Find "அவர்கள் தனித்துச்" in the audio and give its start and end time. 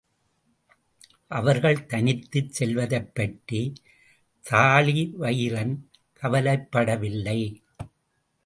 1.27-2.49